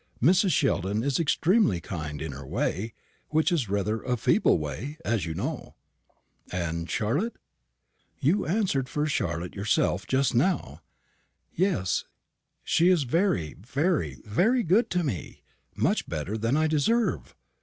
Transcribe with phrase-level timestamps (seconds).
[0.19, 0.49] Mrs.
[0.49, 2.95] Sheldon is extremely kind in her way
[3.29, 5.75] which is rather a feeble way, as you know."
[6.51, 7.35] "And Charlotte?"
[8.19, 10.81] "You answered for Charlotte yourself just now.
[11.53, 12.05] Yes,
[12.63, 15.43] she is very, very, very good to me;
[15.75, 17.35] much better than I deserve.